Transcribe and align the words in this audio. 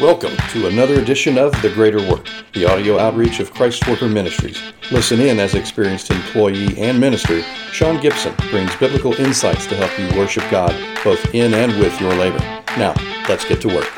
Welcome 0.00 0.34
to 0.48 0.68
another 0.68 1.00
edition 1.00 1.36
of 1.36 1.52
The 1.60 1.68
Greater 1.68 1.98
Work, 2.08 2.26
the 2.54 2.64
audio 2.64 2.98
outreach 2.98 3.40
of 3.40 3.52
Christ 3.52 3.86
Worker 3.86 4.08
Ministries. 4.08 4.58
Listen 4.90 5.20
in 5.20 5.38
as 5.38 5.54
experienced 5.54 6.10
employee 6.10 6.76
and 6.78 6.98
minister 6.98 7.42
Sean 7.72 8.00
Gibson 8.00 8.34
brings 8.50 8.74
biblical 8.76 9.12
insights 9.14 9.66
to 9.66 9.76
help 9.76 9.96
you 9.98 10.18
worship 10.18 10.44
God 10.50 10.72
both 11.04 11.22
in 11.34 11.52
and 11.52 11.78
with 11.78 12.00
your 12.00 12.12
labor. 12.14 12.38
Now, 12.78 12.94
let's 13.28 13.44
get 13.44 13.60
to 13.60 13.68
work. 13.68 13.90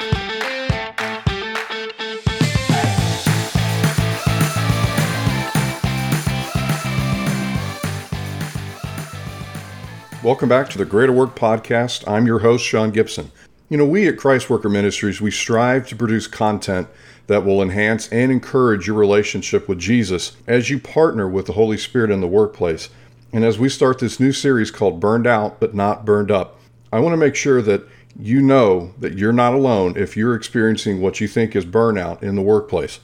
Welcome 10.24 10.48
back 10.48 10.68
to 10.70 10.78
the 10.78 10.84
Greater 10.84 11.12
Work 11.12 11.36
Podcast. 11.36 12.02
I'm 12.10 12.26
your 12.26 12.40
host, 12.40 12.64
Sean 12.64 12.90
Gibson. 12.90 13.30
You 13.74 13.78
know, 13.78 13.86
we 13.86 14.06
at 14.06 14.16
Christ 14.16 14.48
Worker 14.48 14.68
Ministries, 14.68 15.20
we 15.20 15.32
strive 15.32 15.88
to 15.88 15.96
produce 15.96 16.28
content 16.28 16.86
that 17.26 17.44
will 17.44 17.60
enhance 17.60 18.08
and 18.10 18.30
encourage 18.30 18.86
your 18.86 18.94
relationship 18.94 19.68
with 19.68 19.80
Jesus 19.80 20.36
as 20.46 20.70
you 20.70 20.78
partner 20.78 21.28
with 21.28 21.46
the 21.46 21.54
Holy 21.54 21.76
Spirit 21.76 22.12
in 22.12 22.20
the 22.20 22.28
workplace. 22.28 22.88
And 23.32 23.44
as 23.44 23.58
we 23.58 23.68
start 23.68 23.98
this 23.98 24.20
new 24.20 24.30
series 24.30 24.70
called 24.70 25.00
Burned 25.00 25.26
Out 25.26 25.58
But 25.58 25.74
Not 25.74 26.04
Burned 26.04 26.30
Up, 26.30 26.60
I 26.92 27.00
want 27.00 27.14
to 27.14 27.16
make 27.16 27.34
sure 27.34 27.60
that 27.62 27.82
you 28.16 28.40
know 28.40 28.94
that 29.00 29.18
you're 29.18 29.32
not 29.32 29.54
alone 29.54 29.96
if 29.96 30.16
you're 30.16 30.36
experiencing 30.36 31.00
what 31.00 31.20
you 31.20 31.26
think 31.26 31.56
is 31.56 31.66
burnout 31.66 32.22
in 32.22 32.36
the 32.36 32.42
workplace. 32.42 33.00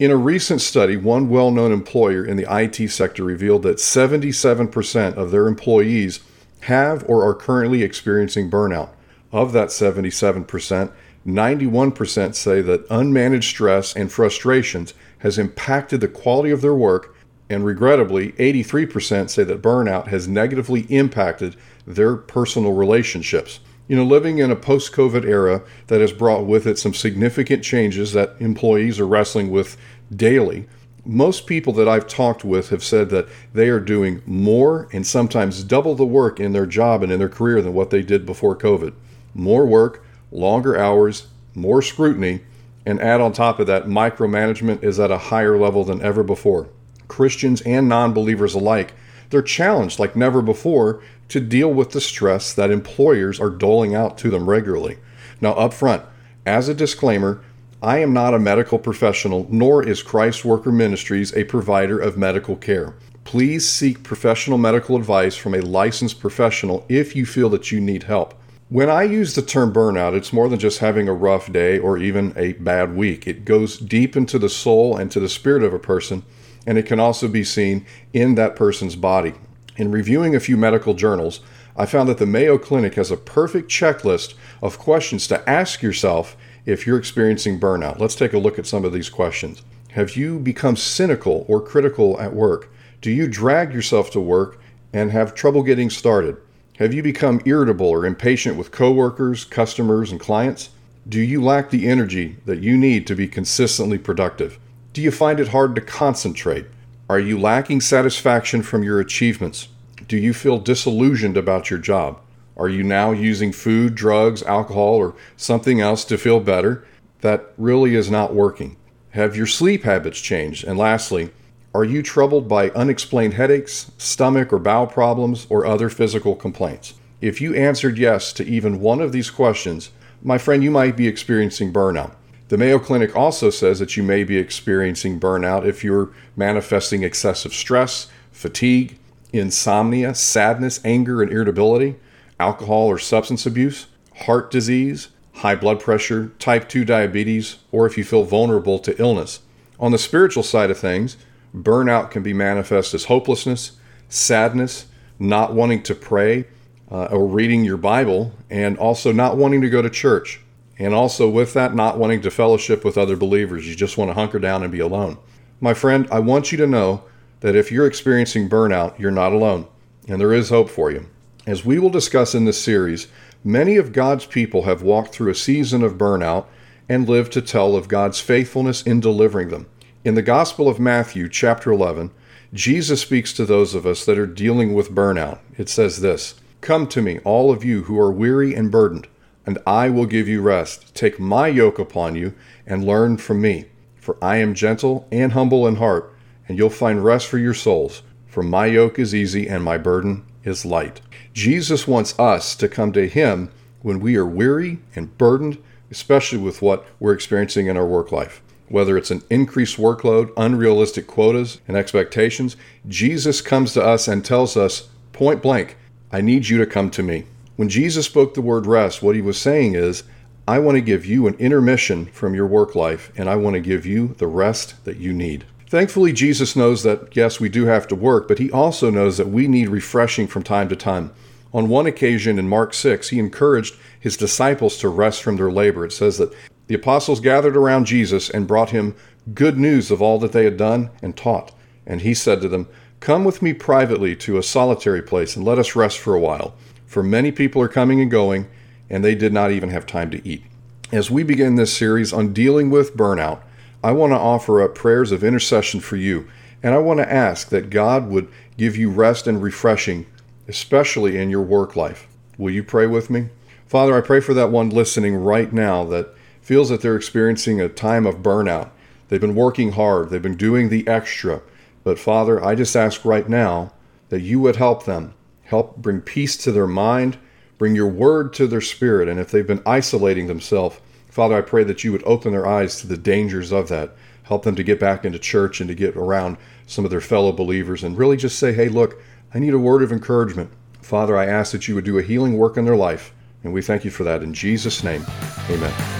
In 0.00 0.10
a 0.10 0.16
recent 0.16 0.60
study, 0.60 0.96
one 0.96 1.28
well 1.28 1.52
known 1.52 1.70
employer 1.70 2.24
in 2.24 2.36
the 2.36 2.52
IT 2.52 2.90
sector 2.90 3.22
revealed 3.22 3.62
that 3.62 3.76
77% 3.76 5.14
of 5.14 5.30
their 5.30 5.46
employees 5.46 6.18
have 6.62 7.08
or 7.08 7.24
are 7.24 7.32
currently 7.32 7.84
experiencing 7.84 8.50
burnout. 8.50 8.88
Of 9.32 9.52
that 9.52 9.68
77%, 9.68 10.92
91% 11.24 12.34
say 12.34 12.60
that 12.62 12.88
unmanaged 12.88 13.44
stress 13.44 13.94
and 13.94 14.10
frustrations 14.10 14.92
has 15.18 15.38
impacted 15.38 16.00
the 16.00 16.08
quality 16.08 16.50
of 16.50 16.62
their 16.62 16.74
work, 16.74 17.14
and 17.48 17.64
regrettably, 17.64 18.32
83% 18.32 19.30
say 19.30 19.44
that 19.44 19.62
burnout 19.62 20.08
has 20.08 20.26
negatively 20.26 20.80
impacted 20.88 21.54
their 21.86 22.16
personal 22.16 22.72
relationships. 22.72 23.60
You 23.86 23.96
know, 23.96 24.04
living 24.04 24.38
in 24.38 24.50
a 24.50 24.56
post 24.56 24.92
COVID 24.92 25.24
era 25.24 25.62
that 25.88 26.00
has 26.00 26.12
brought 26.12 26.46
with 26.46 26.66
it 26.66 26.78
some 26.78 26.94
significant 26.94 27.62
changes 27.62 28.12
that 28.12 28.36
employees 28.40 28.98
are 28.98 29.06
wrestling 29.06 29.50
with 29.50 29.76
daily, 30.14 30.66
most 31.04 31.46
people 31.46 31.72
that 31.74 31.88
I've 31.88 32.06
talked 32.06 32.44
with 32.44 32.70
have 32.70 32.84
said 32.84 33.10
that 33.10 33.28
they 33.52 33.68
are 33.68 33.80
doing 33.80 34.22
more 34.26 34.88
and 34.92 35.06
sometimes 35.06 35.64
double 35.64 35.94
the 35.94 36.04
work 36.04 36.40
in 36.40 36.52
their 36.52 36.66
job 36.66 37.02
and 37.02 37.12
in 37.12 37.18
their 37.18 37.28
career 37.28 37.62
than 37.62 37.74
what 37.74 37.90
they 37.90 38.02
did 38.02 38.26
before 38.26 38.56
COVID 38.56 38.92
more 39.34 39.66
work, 39.66 40.04
longer 40.30 40.78
hours, 40.78 41.28
more 41.54 41.82
scrutiny, 41.82 42.40
and 42.86 43.00
add 43.00 43.20
on 43.20 43.32
top 43.32 43.60
of 43.60 43.66
that, 43.66 43.86
micromanagement 43.86 44.82
is 44.82 44.98
at 44.98 45.10
a 45.10 45.18
higher 45.18 45.58
level 45.58 45.84
than 45.84 46.02
ever 46.02 46.22
before. 46.22 46.68
Christians 47.08 47.60
and 47.62 47.88
non 47.88 48.12
believers 48.12 48.54
alike, 48.54 48.94
they're 49.30 49.42
challenged 49.42 49.98
like 49.98 50.16
never 50.16 50.42
before 50.42 51.02
to 51.28 51.40
deal 51.40 51.72
with 51.72 51.90
the 51.90 52.00
stress 52.00 52.52
that 52.52 52.70
employers 52.70 53.38
are 53.38 53.50
doling 53.50 53.94
out 53.94 54.18
to 54.18 54.30
them 54.30 54.48
regularly. 54.48 54.98
Now, 55.40 55.52
up 55.52 55.72
front, 55.72 56.04
as 56.44 56.68
a 56.68 56.74
disclaimer, 56.74 57.42
I 57.82 57.98
am 57.98 58.12
not 58.12 58.34
a 58.34 58.38
medical 58.38 58.78
professional, 58.78 59.46
nor 59.50 59.86
is 59.86 60.02
Christ 60.02 60.44
Worker 60.44 60.72
Ministries 60.72 61.34
a 61.34 61.44
provider 61.44 61.98
of 61.98 62.18
medical 62.18 62.56
care. 62.56 62.94
Please 63.24 63.68
seek 63.68 64.02
professional 64.02 64.58
medical 64.58 64.96
advice 64.96 65.36
from 65.36 65.54
a 65.54 65.60
licensed 65.60 66.20
professional 66.20 66.84
if 66.88 67.14
you 67.14 67.24
feel 67.24 67.48
that 67.50 67.70
you 67.70 67.80
need 67.80 68.04
help. 68.04 68.34
When 68.70 68.88
I 68.88 69.02
use 69.02 69.34
the 69.34 69.42
term 69.42 69.72
burnout, 69.72 70.14
it's 70.14 70.32
more 70.32 70.48
than 70.48 70.60
just 70.60 70.78
having 70.78 71.08
a 71.08 71.12
rough 71.12 71.50
day 71.50 71.76
or 71.76 71.98
even 71.98 72.32
a 72.36 72.52
bad 72.52 72.94
week. 72.94 73.26
It 73.26 73.44
goes 73.44 73.76
deep 73.76 74.16
into 74.16 74.38
the 74.38 74.48
soul 74.48 74.96
and 74.96 75.10
to 75.10 75.18
the 75.18 75.28
spirit 75.28 75.64
of 75.64 75.74
a 75.74 75.78
person, 75.80 76.22
and 76.68 76.78
it 76.78 76.86
can 76.86 77.00
also 77.00 77.26
be 77.26 77.42
seen 77.42 77.84
in 78.12 78.36
that 78.36 78.54
person's 78.54 78.94
body. 78.94 79.34
In 79.76 79.90
reviewing 79.90 80.36
a 80.36 80.40
few 80.40 80.56
medical 80.56 80.94
journals, 80.94 81.40
I 81.76 81.84
found 81.84 82.08
that 82.10 82.18
the 82.18 82.26
Mayo 82.26 82.58
Clinic 82.58 82.94
has 82.94 83.10
a 83.10 83.16
perfect 83.16 83.68
checklist 83.68 84.34
of 84.62 84.78
questions 84.78 85.26
to 85.26 85.50
ask 85.50 85.82
yourself 85.82 86.36
if 86.64 86.86
you're 86.86 86.96
experiencing 86.96 87.58
burnout. 87.58 87.98
Let's 87.98 88.14
take 88.14 88.34
a 88.34 88.38
look 88.38 88.56
at 88.56 88.68
some 88.68 88.84
of 88.84 88.92
these 88.92 89.10
questions. 89.10 89.62
Have 89.94 90.14
you 90.14 90.38
become 90.38 90.76
cynical 90.76 91.44
or 91.48 91.60
critical 91.60 92.20
at 92.20 92.34
work? 92.36 92.72
Do 93.00 93.10
you 93.10 93.26
drag 93.26 93.74
yourself 93.74 94.12
to 94.12 94.20
work 94.20 94.60
and 94.92 95.10
have 95.10 95.34
trouble 95.34 95.64
getting 95.64 95.90
started? 95.90 96.36
Have 96.80 96.94
you 96.94 97.02
become 97.02 97.42
irritable 97.44 97.88
or 97.88 98.06
impatient 98.06 98.56
with 98.56 98.70
coworkers, 98.70 99.44
customers, 99.44 100.10
and 100.10 100.18
clients? 100.18 100.70
Do 101.06 101.20
you 101.20 101.44
lack 101.44 101.68
the 101.68 101.86
energy 101.86 102.38
that 102.46 102.62
you 102.62 102.78
need 102.78 103.06
to 103.06 103.14
be 103.14 103.28
consistently 103.28 103.98
productive? 103.98 104.58
Do 104.94 105.02
you 105.02 105.10
find 105.10 105.38
it 105.38 105.48
hard 105.48 105.74
to 105.74 105.82
concentrate? 105.82 106.64
Are 107.06 107.18
you 107.18 107.38
lacking 107.38 107.82
satisfaction 107.82 108.62
from 108.62 108.82
your 108.82 108.98
achievements? 108.98 109.68
Do 110.08 110.16
you 110.16 110.32
feel 110.32 110.56
disillusioned 110.56 111.36
about 111.36 111.68
your 111.68 111.78
job? 111.78 112.18
Are 112.56 112.70
you 112.70 112.82
now 112.82 113.12
using 113.12 113.52
food, 113.52 113.94
drugs, 113.94 114.42
alcohol, 114.44 114.94
or 114.94 115.14
something 115.36 115.82
else 115.82 116.02
to 116.06 116.16
feel 116.16 116.40
better 116.40 116.86
that 117.20 117.52
really 117.58 117.94
is 117.94 118.10
not 118.10 118.32
working? 118.32 118.78
Have 119.10 119.36
your 119.36 119.46
sleep 119.46 119.82
habits 119.82 120.18
changed? 120.18 120.64
And 120.64 120.78
lastly, 120.78 121.28
are 121.72 121.84
you 121.84 122.02
troubled 122.02 122.48
by 122.48 122.70
unexplained 122.70 123.34
headaches, 123.34 123.92
stomach 123.96 124.52
or 124.52 124.58
bowel 124.58 124.88
problems, 124.88 125.46
or 125.48 125.64
other 125.64 125.88
physical 125.88 126.34
complaints? 126.34 126.94
If 127.20 127.40
you 127.40 127.54
answered 127.54 127.96
yes 127.96 128.32
to 128.34 128.44
even 128.44 128.80
one 128.80 129.00
of 129.00 129.12
these 129.12 129.30
questions, 129.30 129.90
my 130.20 130.36
friend, 130.36 130.64
you 130.64 130.70
might 130.70 130.96
be 130.96 131.06
experiencing 131.06 131.72
burnout. 131.72 132.16
The 132.48 132.58
Mayo 132.58 132.80
Clinic 132.80 133.14
also 133.14 133.50
says 133.50 133.78
that 133.78 133.96
you 133.96 134.02
may 134.02 134.24
be 134.24 134.36
experiencing 134.36 135.20
burnout 135.20 135.64
if 135.64 135.84
you're 135.84 136.10
manifesting 136.34 137.04
excessive 137.04 137.54
stress, 137.54 138.08
fatigue, 138.32 138.98
insomnia, 139.32 140.16
sadness, 140.16 140.80
anger, 140.84 141.22
and 141.22 141.30
irritability, 141.30 141.94
alcohol 142.40 142.86
or 142.86 142.98
substance 142.98 143.46
abuse, 143.46 143.86
heart 144.22 144.50
disease, 144.50 145.10
high 145.34 145.54
blood 145.54 145.78
pressure, 145.78 146.32
type 146.40 146.68
2 146.68 146.84
diabetes, 146.84 147.58
or 147.70 147.86
if 147.86 147.96
you 147.96 148.02
feel 148.02 148.24
vulnerable 148.24 148.80
to 148.80 149.00
illness. 149.00 149.40
On 149.78 149.92
the 149.92 149.98
spiritual 149.98 150.42
side 150.42 150.70
of 150.70 150.78
things, 150.78 151.16
Burnout 151.54 152.10
can 152.10 152.22
be 152.22 152.32
manifest 152.32 152.94
as 152.94 153.04
hopelessness, 153.04 153.72
sadness, 154.08 154.86
not 155.18 155.52
wanting 155.52 155.82
to 155.84 155.94
pray 155.94 156.46
uh, 156.90 157.04
or 157.06 157.26
reading 157.26 157.64
your 157.64 157.76
Bible, 157.76 158.32
and 158.48 158.76
also 158.78 159.12
not 159.12 159.36
wanting 159.36 159.60
to 159.60 159.70
go 159.70 159.82
to 159.82 159.90
church. 159.90 160.40
And 160.78 160.94
also, 160.94 161.28
with 161.28 161.52
that, 161.54 161.74
not 161.74 161.98
wanting 161.98 162.22
to 162.22 162.30
fellowship 162.30 162.84
with 162.84 162.96
other 162.96 163.16
believers. 163.16 163.68
You 163.68 163.74
just 163.74 163.98
want 163.98 164.10
to 164.10 164.14
hunker 164.14 164.38
down 164.38 164.62
and 164.62 164.72
be 164.72 164.80
alone. 164.80 165.18
My 165.60 165.74
friend, 165.74 166.08
I 166.10 166.20
want 166.20 166.52
you 166.52 166.58
to 166.58 166.66
know 166.66 167.04
that 167.40 167.54
if 167.54 167.70
you're 167.70 167.86
experiencing 167.86 168.48
burnout, 168.48 168.98
you're 168.98 169.10
not 169.10 169.32
alone, 169.32 169.66
and 170.08 170.20
there 170.20 170.32
is 170.32 170.48
hope 170.48 170.70
for 170.70 170.90
you. 170.90 171.06
As 171.46 171.64
we 171.64 171.78
will 171.78 171.90
discuss 171.90 172.34
in 172.34 172.44
this 172.44 172.62
series, 172.62 173.08
many 173.44 173.76
of 173.76 173.92
God's 173.92 174.24
people 174.24 174.62
have 174.62 174.82
walked 174.82 175.14
through 175.14 175.30
a 175.30 175.34
season 175.34 175.82
of 175.82 175.98
burnout 175.98 176.46
and 176.88 177.08
lived 177.08 177.32
to 177.32 177.42
tell 177.42 177.76
of 177.76 177.88
God's 177.88 178.20
faithfulness 178.20 178.82
in 178.82 179.00
delivering 179.00 179.48
them. 179.48 179.66
In 180.02 180.14
the 180.14 180.22
Gospel 180.22 180.66
of 180.66 180.80
Matthew, 180.80 181.28
chapter 181.28 181.70
11, 181.70 182.10
Jesus 182.54 183.02
speaks 183.02 183.34
to 183.34 183.44
those 183.44 183.74
of 183.74 183.84
us 183.84 184.06
that 184.06 184.16
are 184.16 184.26
dealing 184.26 184.72
with 184.72 184.94
burnout. 184.94 185.40
It 185.58 185.68
says 185.68 186.00
this 186.00 186.40
Come 186.62 186.86
to 186.86 187.02
me, 187.02 187.18
all 187.18 187.52
of 187.52 187.64
you 187.64 187.82
who 187.82 188.00
are 188.00 188.10
weary 188.10 188.54
and 188.54 188.70
burdened, 188.70 189.08
and 189.44 189.58
I 189.66 189.90
will 189.90 190.06
give 190.06 190.26
you 190.26 190.40
rest. 190.40 190.94
Take 190.94 191.20
my 191.20 191.48
yoke 191.48 191.78
upon 191.78 192.14
you 192.14 192.32
and 192.66 192.82
learn 192.82 193.18
from 193.18 193.42
me, 193.42 193.66
for 193.96 194.16
I 194.22 194.36
am 194.36 194.54
gentle 194.54 195.06
and 195.12 195.32
humble 195.32 195.66
in 195.66 195.76
heart, 195.76 196.10
and 196.48 196.56
you'll 196.56 196.70
find 196.70 197.04
rest 197.04 197.26
for 197.26 197.36
your 197.36 197.52
souls. 197.52 198.00
For 198.26 198.42
my 198.42 198.64
yoke 198.64 198.98
is 198.98 199.14
easy 199.14 199.48
and 199.48 199.62
my 199.62 199.76
burden 199.76 200.24
is 200.44 200.64
light. 200.64 201.02
Jesus 201.34 201.86
wants 201.86 202.18
us 202.18 202.54
to 202.54 202.68
come 202.68 202.92
to 202.92 203.06
him 203.06 203.50
when 203.82 204.00
we 204.00 204.16
are 204.16 204.24
weary 204.24 204.78
and 204.96 205.18
burdened, 205.18 205.58
especially 205.90 206.38
with 206.38 206.62
what 206.62 206.86
we're 206.98 207.12
experiencing 207.12 207.66
in 207.66 207.76
our 207.76 207.86
work 207.86 208.10
life 208.10 208.40
whether 208.70 208.96
it's 208.96 209.10
an 209.10 209.22
increased 209.28 209.76
workload, 209.76 210.32
unrealistic 210.36 211.06
quotas, 211.06 211.60
and 211.68 211.76
expectations, 211.76 212.56
Jesus 212.88 213.42
comes 213.42 213.74
to 213.74 213.84
us 213.84 214.08
and 214.08 214.24
tells 214.24 214.56
us 214.56 214.88
point 215.12 215.42
blank, 215.42 215.76
I 216.12 216.20
need 216.20 216.48
you 216.48 216.56
to 216.58 216.66
come 216.66 216.90
to 216.92 217.02
me. 217.02 217.26
When 217.56 217.68
Jesus 217.68 218.06
spoke 218.06 218.32
the 218.32 218.40
word 218.40 218.66
rest, 218.66 219.02
what 219.02 219.16
he 219.16 219.20
was 219.20 219.38
saying 219.38 219.74
is, 219.74 220.04
I 220.48 220.58
want 220.60 220.76
to 220.76 220.80
give 220.80 221.04
you 221.04 221.26
an 221.26 221.34
intermission 221.34 222.06
from 222.06 222.34
your 222.34 222.46
work 222.46 222.74
life, 222.74 223.12
and 223.16 223.28
I 223.28 223.36
want 223.36 223.54
to 223.54 223.60
give 223.60 223.84
you 223.84 224.14
the 224.18 224.26
rest 224.26 224.82
that 224.84 224.96
you 224.96 225.12
need. 225.12 225.44
Thankfully, 225.68 226.12
Jesus 226.12 226.56
knows 226.56 226.82
that, 226.84 227.14
yes, 227.14 227.38
we 227.38 227.48
do 227.48 227.66
have 227.66 227.86
to 227.88 227.94
work, 227.94 228.26
but 228.26 228.38
he 228.38 228.50
also 228.50 228.90
knows 228.90 229.18
that 229.18 229.28
we 229.28 229.46
need 229.46 229.68
refreshing 229.68 230.26
from 230.26 230.42
time 230.42 230.68
to 230.68 230.76
time. 230.76 231.12
On 231.52 231.68
one 231.68 231.86
occasion 231.86 232.38
in 232.38 232.48
Mark 232.48 232.74
6, 232.74 233.08
he 233.10 233.18
encouraged 233.18 233.76
his 233.98 234.16
disciples 234.16 234.78
to 234.78 234.88
rest 234.88 235.22
from 235.22 235.36
their 235.36 235.50
labor. 235.50 235.84
It 235.84 235.92
says 235.92 236.18
that 236.18 236.32
the 236.70 236.76
apostles 236.76 237.18
gathered 237.18 237.56
around 237.56 237.86
Jesus 237.86 238.30
and 238.30 238.46
brought 238.46 238.70
him 238.70 238.94
good 239.34 239.58
news 239.58 239.90
of 239.90 240.00
all 240.00 240.20
that 240.20 240.30
they 240.30 240.44
had 240.44 240.56
done 240.56 240.90
and 241.02 241.16
taught. 241.16 241.50
And 241.84 242.02
he 242.02 242.14
said 242.14 242.40
to 242.42 242.48
them, 242.48 242.68
Come 243.00 243.24
with 243.24 243.42
me 243.42 243.52
privately 243.52 244.14
to 244.14 244.38
a 244.38 244.42
solitary 244.44 245.02
place 245.02 245.34
and 245.34 245.44
let 245.44 245.58
us 245.58 245.74
rest 245.74 245.98
for 245.98 246.14
a 246.14 246.20
while. 246.20 246.54
For 246.86 247.02
many 247.02 247.32
people 247.32 247.60
are 247.60 247.66
coming 247.66 248.00
and 248.00 248.08
going, 248.08 248.46
and 248.88 249.04
they 249.04 249.16
did 249.16 249.32
not 249.32 249.50
even 249.50 249.70
have 249.70 249.84
time 249.84 250.12
to 250.12 250.24
eat. 250.24 250.44
As 250.92 251.10
we 251.10 251.24
begin 251.24 251.56
this 251.56 251.76
series 251.76 252.12
on 252.12 252.32
dealing 252.32 252.70
with 252.70 252.96
burnout, 252.96 253.40
I 253.82 253.90
want 253.90 254.12
to 254.12 254.16
offer 254.16 254.62
up 254.62 254.76
prayers 254.76 255.10
of 255.10 255.24
intercession 255.24 255.80
for 255.80 255.96
you, 255.96 256.28
and 256.62 256.72
I 256.72 256.78
want 256.78 256.98
to 257.00 257.12
ask 257.12 257.48
that 257.48 257.70
God 257.70 258.08
would 258.10 258.28
give 258.56 258.76
you 258.76 258.90
rest 258.90 259.26
and 259.26 259.42
refreshing, 259.42 260.06
especially 260.46 261.18
in 261.18 261.30
your 261.30 261.42
work 261.42 261.74
life. 261.74 262.06
Will 262.38 262.52
you 262.52 262.62
pray 262.62 262.86
with 262.86 263.10
me? 263.10 263.30
Father, 263.66 263.98
I 263.98 264.02
pray 264.02 264.20
for 264.20 264.34
that 264.34 264.52
one 264.52 264.70
listening 264.70 265.16
right 265.16 265.52
now 265.52 265.82
that 265.86 266.14
feels 266.50 266.68
that 266.68 266.80
they're 266.80 266.96
experiencing 266.96 267.60
a 267.60 267.68
time 267.68 268.04
of 268.04 268.24
burnout. 268.24 268.70
They've 269.06 269.20
been 269.20 269.36
working 269.36 269.70
hard, 269.70 270.10
they've 270.10 270.20
been 270.20 270.36
doing 270.36 270.68
the 270.68 270.84
extra. 270.88 271.42
But 271.84 271.96
Father, 271.96 272.44
I 272.44 272.56
just 272.56 272.74
ask 272.74 273.04
right 273.04 273.28
now 273.28 273.72
that 274.08 274.22
you 274.22 274.40
would 274.40 274.56
help 274.56 274.84
them, 274.84 275.14
help 275.44 275.76
bring 275.76 276.00
peace 276.00 276.36
to 276.38 276.50
their 276.50 276.66
mind, 276.66 277.18
bring 277.56 277.76
your 277.76 277.86
word 277.86 278.32
to 278.32 278.48
their 278.48 278.60
spirit. 278.60 279.08
And 279.08 279.20
if 279.20 279.30
they've 279.30 279.46
been 279.46 279.62
isolating 279.64 280.26
themselves, 280.26 280.80
Father, 281.08 281.36
I 281.36 281.42
pray 281.42 281.62
that 281.62 281.84
you 281.84 281.92
would 281.92 282.02
open 282.04 282.32
their 282.32 282.48
eyes 282.48 282.80
to 282.80 282.88
the 282.88 282.96
dangers 282.96 283.52
of 283.52 283.68
that. 283.68 283.94
Help 284.24 284.42
them 284.42 284.56
to 284.56 284.64
get 284.64 284.80
back 284.80 285.04
into 285.04 285.20
church 285.20 285.60
and 285.60 285.68
to 285.68 285.74
get 285.76 285.94
around 285.94 286.36
some 286.66 286.84
of 286.84 286.90
their 286.90 287.00
fellow 287.00 287.30
believers 287.30 287.84
and 287.84 287.96
really 287.96 288.16
just 288.16 288.40
say, 288.40 288.52
hey, 288.52 288.68
look, 288.68 289.00
I 289.32 289.38
need 289.38 289.54
a 289.54 289.58
word 289.60 289.84
of 289.84 289.92
encouragement. 289.92 290.50
Father, 290.82 291.16
I 291.16 291.26
ask 291.26 291.52
that 291.52 291.68
you 291.68 291.76
would 291.76 291.84
do 291.84 291.98
a 291.98 292.02
healing 292.02 292.36
work 292.36 292.56
in 292.56 292.64
their 292.64 292.74
life. 292.74 293.14
And 293.44 293.52
we 293.52 293.62
thank 293.62 293.84
you 293.84 293.92
for 293.92 294.02
that 294.02 294.24
in 294.24 294.34
Jesus' 294.34 294.82
name. 294.82 295.06
Amen. 295.48 295.99